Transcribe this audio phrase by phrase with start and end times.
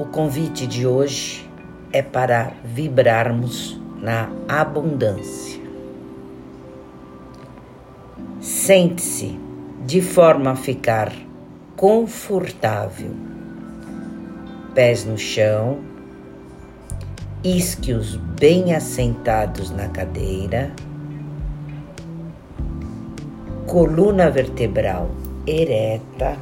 [0.00, 1.46] O convite de hoje
[1.92, 5.60] é para vibrarmos na abundância.
[8.40, 9.38] Sente-se
[9.84, 11.12] de forma a ficar
[11.76, 13.14] confortável.
[14.74, 15.80] Pés no chão,
[17.44, 20.72] isquios bem assentados na cadeira,
[23.66, 25.10] coluna vertebral
[25.46, 26.38] ereta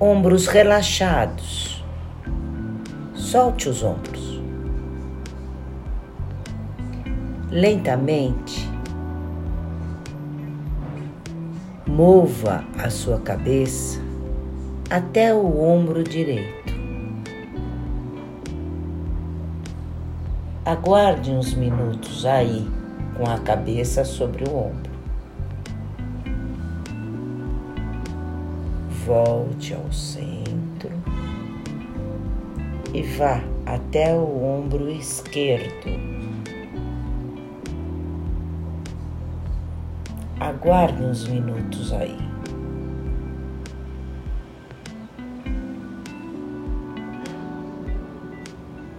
[0.00, 1.84] ombros relaxados.
[3.14, 4.40] Solte os ombros.
[7.50, 8.68] Lentamente,
[11.86, 14.00] mova a sua cabeça
[14.88, 16.72] até o ombro direito.
[20.64, 22.68] Aguarde uns minutos aí
[23.16, 24.87] com a cabeça sobre o ombro.
[29.08, 30.90] Volte ao centro
[32.92, 35.88] e vá até o ombro esquerdo.
[40.38, 42.18] Aguarde uns minutos aí.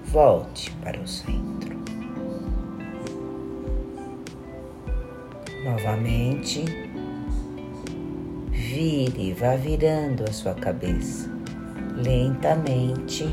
[0.06, 1.78] Volte para o centro.
[5.64, 6.89] Novamente
[8.70, 11.28] vire, vá virando a sua cabeça
[11.96, 13.28] lentamente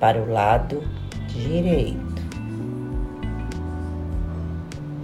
[0.00, 0.82] para o lado
[1.28, 2.22] direito.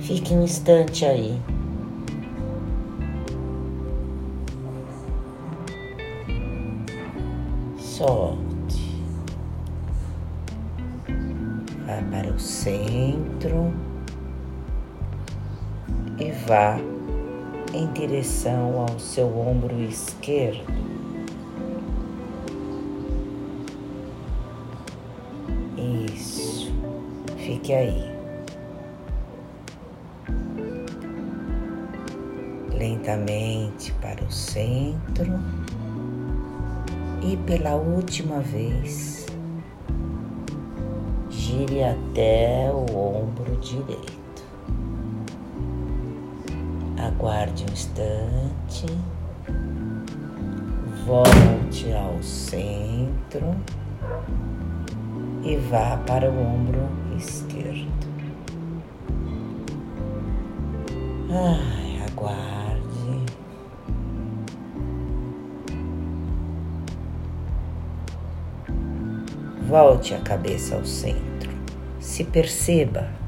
[0.01, 1.41] Fique um instante aí.
[7.79, 9.05] Solte.
[11.87, 13.73] Vá para o centro
[16.19, 16.77] e vá
[17.73, 20.65] em direção ao seu ombro esquerdo.
[25.77, 26.73] Isso,
[27.37, 28.11] fique aí.
[32.73, 35.39] Lentamente para o centro
[37.23, 39.27] e pela última vez
[41.29, 44.20] gire até o ombro direito.
[47.07, 48.87] Aguarde um instante.
[51.07, 53.57] Volte ao centro
[55.43, 57.91] e vá para o ombro esquerdo.
[61.31, 63.25] Ai, aguarde.
[69.67, 71.51] Volte a cabeça ao centro.
[71.99, 73.20] Se perceba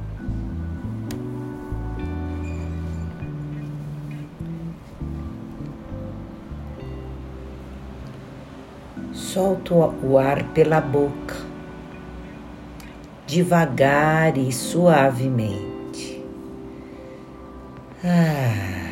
[9.12, 11.36] solto o ar pela boca,
[13.26, 16.24] devagar e suavemente.
[18.04, 18.82] Ah.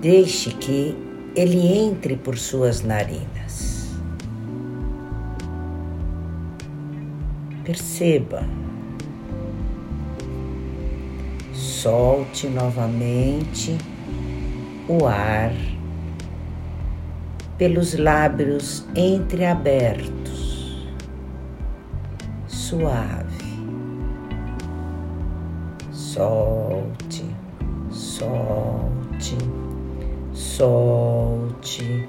[0.00, 0.96] Deixe que
[1.36, 3.90] ele entre por suas narinas.
[7.64, 8.42] Perceba.
[11.52, 13.76] Solte novamente
[14.90, 15.52] o ar
[17.56, 20.88] pelos lábios entreabertos,
[22.48, 23.30] suave.
[25.92, 27.24] Solte,
[27.88, 29.36] solte,
[30.32, 32.08] solte.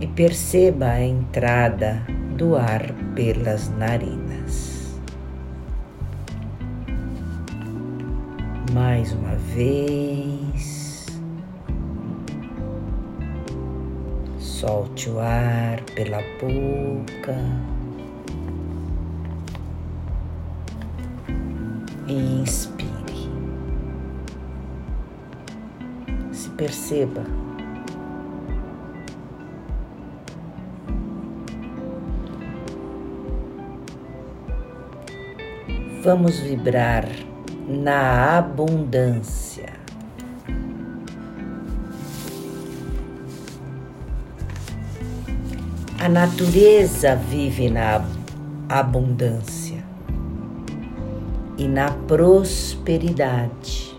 [0.00, 2.04] E perceba a entrada
[2.36, 4.27] do ar pelas narinas.
[8.78, 11.06] Mais uma vez.
[14.38, 17.34] Solte o ar pela boca.
[22.06, 22.88] Inspire.
[26.30, 27.24] Se perceba.
[36.04, 37.06] Vamos vibrar
[37.68, 39.74] na abundância.
[46.00, 48.02] A natureza vive na
[48.70, 49.84] abundância
[51.58, 53.94] e na prosperidade.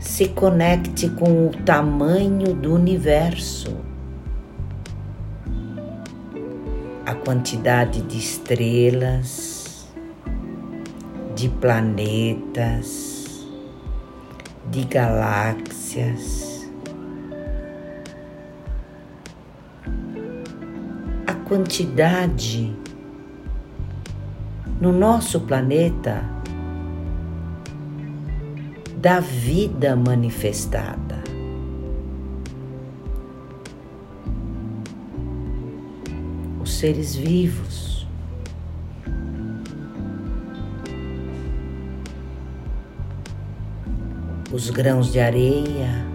[0.00, 3.85] Se conecte com o tamanho do universo
[7.06, 9.86] a quantidade de estrelas,
[11.36, 13.46] de planetas,
[14.68, 16.68] de galáxias.
[21.28, 22.76] A quantidade
[24.80, 26.24] no nosso planeta
[28.96, 31.05] da vida manifestada.
[36.76, 38.06] Seres vivos.
[44.52, 46.06] Os grãos de areia,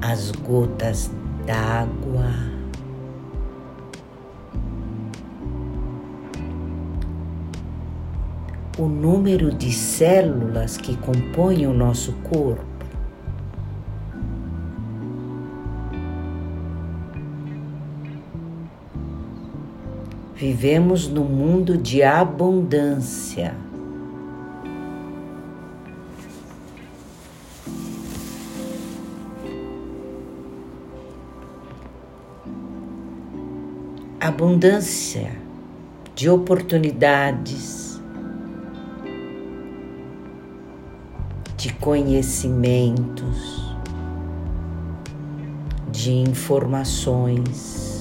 [0.00, 1.10] as gotas
[1.46, 2.54] d'água.
[8.76, 12.73] o número de células que compõem o nosso corpo.
[20.36, 23.54] Vivemos num mundo de abundância.
[34.20, 35.30] Abundância
[36.16, 38.02] de oportunidades,
[41.56, 43.72] de conhecimentos,
[45.92, 47.93] de informações,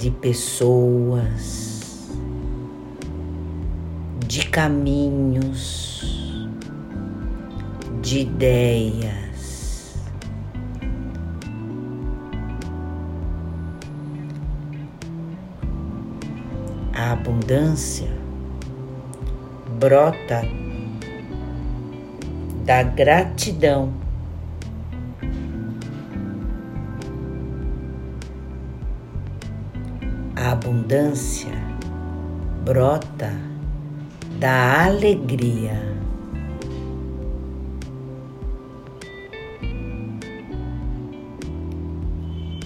[0.00, 2.08] de pessoas,
[4.26, 6.48] de caminhos,
[8.00, 9.94] de ideias.
[16.94, 18.08] A abundância
[19.78, 20.42] brota
[22.64, 23.92] da gratidão.
[30.42, 31.52] A abundância
[32.64, 33.30] brota
[34.38, 35.78] da alegria.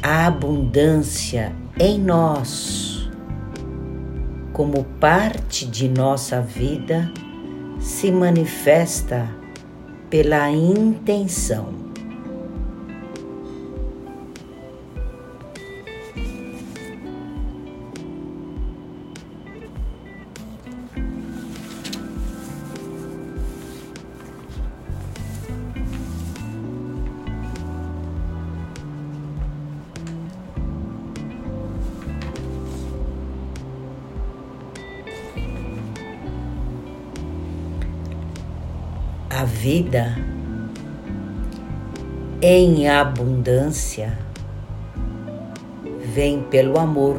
[0.01, 3.11] A abundância em nós,
[4.53, 7.11] como parte de nossa vida,
[7.81, 9.29] se manifesta
[10.09, 11.84] pela intenção.
[39.35, 40.15] A vida
[42.41, 44.17] em abundância
[46.15, 47.17] vem pelo amor.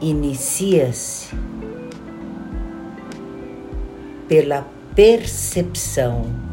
[0.00, 1.28] Inicia-se
[4.26, 4.66] pela
[4.96, 6.49] percepção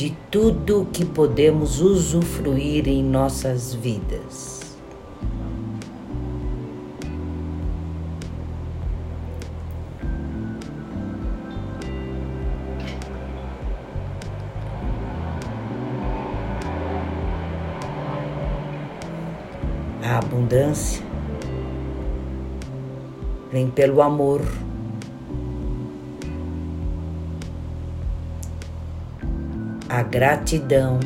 [0.00, 4.78] de tudo que podemos usufruir em nossas vidas.
[20.02, 21.04] A abundância
[23.52, 24.40] vem pelo amor.
[29.90, 31.00] A gratidão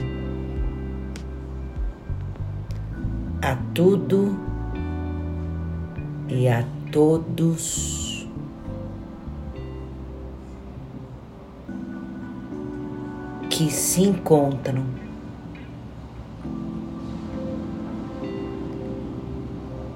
[3.41, 4.39] a tudo
[6.29, 6.63] e a
[6.93, 8.29] todos.
[13.49, 14.85] Que se encontram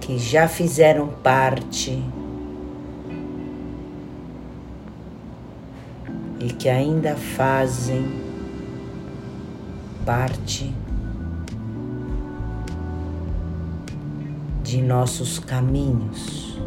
[0.00, 2.02] que já fizeram parte
[6.40, 8.27] e que ainda fazem
[10.08, 10.72] parte
[14.64, 16.58] de nossos caminhos,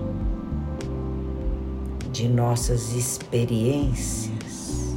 [2.12, 4.93] de nossas experiências,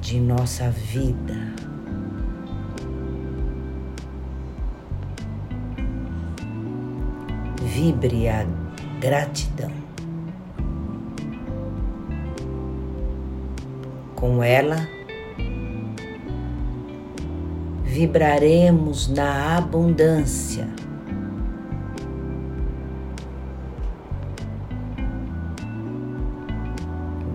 [0.00, 1.54] de nossa vida.
[7.62, 8.44] Vibre a
[8.98, 9.70] gratidão.
[14.16, 14.97] Com ela,
[17.88, 20.68] vibraremos na abundância.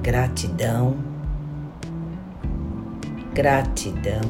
[0.04, 0.98] Gratidão,
[3.34, 4.22] gratidão,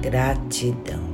[0.00, 1.07] gratidão.